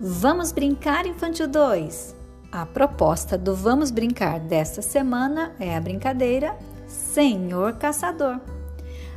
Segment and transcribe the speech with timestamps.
[0.00, 2.14] Vamos brincar, Infantil 2?
[2.52, 8.40] A proposta do Vamos Brincar desta semana é a brincadeira Senhor Caçador.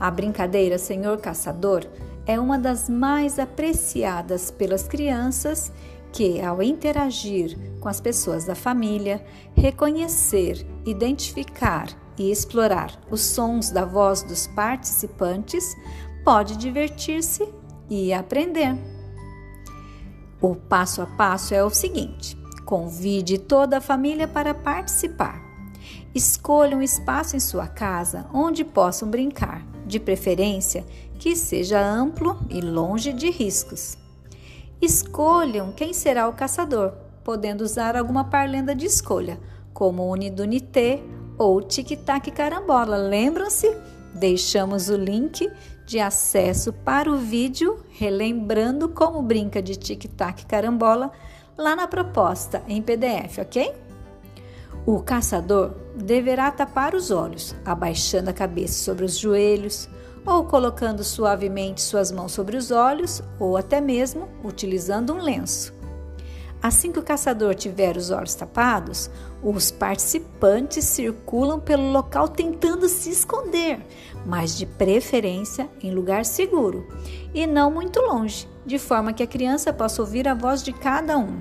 [0.00, 1.86] A brincadeira Senhor Caçador
[2.26, 5.70] é uma das mais apreciadas pelas crianças
[6.12, 9.24] que, ao interagir com as pessoas da família,
[9.56, 11.86] reconhecer, identificar
[12.18, 15.76] e explorar os sons da voz dos participantes,
[16.24, 17.48] pode divertir-se
[17.88, 18.93] e aprender.
[20.40, 25.42] O passo a passo é o seguinte: convide toda a família para participar.
[26.14, 30.84] Escolha um espaço em sua casa onde possam brincar, de preferência
[31.18, 33.96] que seja amplo e longe de riscos.
[34.80, 36.92] Escolham quem será o caçador,
[37.24, 39.40] podendo usar alguma parlenda de escolha,
[39.72, 41.02] como Unidunité
[41.38, 42.96] ou Tic-Tac Carambola.
[42.96, 43.74] Lembram-se?
[44.14, 45.50] Deixamos o link
[45.84, 51.10] de acesso para o vídeo, relembrando como brinca de tic-tac carambola,
[51.58, 53.74] lá na proposta em PDF, ok?
[54.86, 59.88] O caçador deverá tapar os olhos, abaixando a cabeça sobre os joelhos,
[60.26, 65.73] ou colocando suavemente suas mãos sobre os olhos, ou até mesmo utilizando um lenço.
[66.64, 69.10] Assim que o caçador tiver os olhos tapados,
[69.42, 73.86] os participantes circulam pelo local tentando se esconder,
[74.24, 76.88] mas de preferência em lugar seguro
[77.34, 81.18] e não muito longe, de forma que a criança possa ouvir a voz de cada
[81.18, 81.38] um.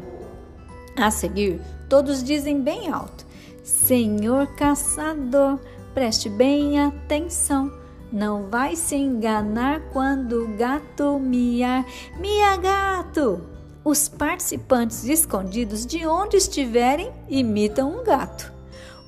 [0.97, 3.25] A seguir, todos dizem bem alto:
[3.63, 5.57] Senhor caçador,
[5.93, 7.71] preste bem atenção.
[8.11, 11.85] Não vai se enganar quando o gato miar.
[12.19, 13.52] Mia gato!
[13.85, 18.53] Os participantes escondidos de onde estiverem imitam um gato.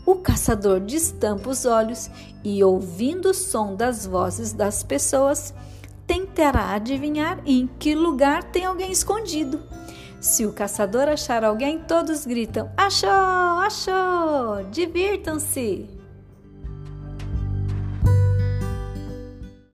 [0.06, 2.09] O caçador destampa os olhos
[2.44, 5.53] e, ouvindo o som das vozes das pessoas,
[6.06, 9.64] tentará adivinhar em que lugar tem alguém escondido.
[10.20, 13.09] Se o caçador achar alguém, todos gritam: Achou!
[13.09, 14.64] Achou!
[14.72, 16.04] Divirtam-se!